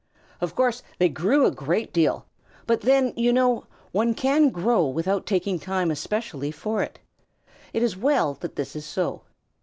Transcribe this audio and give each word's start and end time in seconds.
Of 0.41 0.55
course 0.55 0.81
they 0.97 1.09
grew 1.09 1.45
a 1.45 1.51
great 1.51 1.93
deal, 1.93 2.25
but 2.65 2.81
then, 2.81 3.13
you 3.15 3.31
know, 3.31 3.67
one 3.91 4.15
can 4.15 4.49
grow 4.49 4.87
without 4.87 5.27
taking 5.27 5.59
time 5.59 5.91
especially 5.91 6.49
for 6.49 6.81
it. 6.81 6.97
It 7.71 7.83
is 7.83 7.95
well 7.95 8.33
that 8.41 8.55
this 8.55 8.75
is 8.75 8.83
so. 8.83 9.21